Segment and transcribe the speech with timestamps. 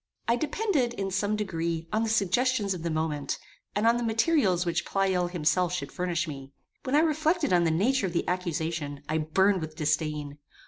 [0.27, 3.37] I depended, in some degree, on the suggestions of the moment,
[3.75, 6.53] and on the materials which Pleyel himself should furnish me.
[6.85, 10.39] When I reflected on the nature of the accusation, I burned with disdain.